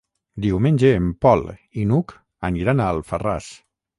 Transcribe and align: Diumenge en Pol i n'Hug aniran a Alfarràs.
Diumenge 0.45 0.89
en 0.99 1.09
Pol 1.25 1.43
i 1.83 1.85
n'Hug 1.91 2.15
aniran 2.51 2.81
a 2.87 2.91
Alfarràs. 2.97 3.53